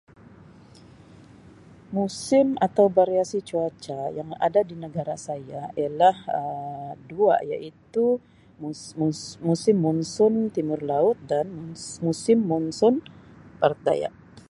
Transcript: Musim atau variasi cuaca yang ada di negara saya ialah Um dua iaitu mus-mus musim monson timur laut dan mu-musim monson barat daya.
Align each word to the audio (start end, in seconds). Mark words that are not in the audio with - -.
Musim 1.97 2.47
atau 2.67 2.85
variasi 2.99 3.37
cuaca 3.49 3.99
yang 4.17 4.29
ada 4.47 4.61
di 4.69 4.73
negara 4.85 5.13
saya 5.27 5.61
ialah 5.81 6.17
Um 6.41 6.89
dua 7.11 7.35
iaitu 7.51 8.05
mus-mus 8.61 9.19
musim 9.47 9.75
monson 9.85 10.33
timur 10.55 10.79
laut 10.91 11.17
dan 11.31 11.45
mu-musim 11.57 12.37
monson 12.51 12.93
barat 13.61 13.79
daya. 13.87 14.09